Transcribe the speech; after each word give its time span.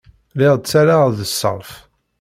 Lliɣ 0.33 0.55
ttarraɣ-d 0.57 1.19
ṣṣerf. 1.31 1.71